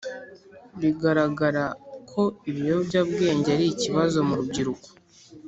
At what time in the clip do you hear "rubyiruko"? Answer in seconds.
4.39-4.87